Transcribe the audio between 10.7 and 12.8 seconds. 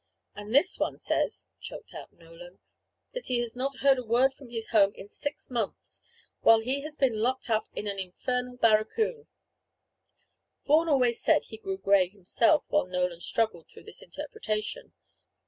always said he grew gray himself